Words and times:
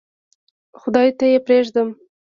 خدای 0.79 1.09
ته 1.17 1.25
یې 1.31 1.39
پرېږدم. 1.45 1.89